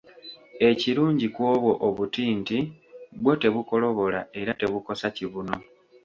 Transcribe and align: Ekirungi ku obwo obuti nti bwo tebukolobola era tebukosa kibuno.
Ekirungi 0.69 1.27
ku 1.35 1.41
obwo 1.53 1.71
obuti 1.87 2.23
nti 2.39 2.59
bwo 3.21 3.33
tebukolobola 3.41 4.19
era 4.39 4.51
tebukosa 4.59 5.07
kibuno. 5.15 5.55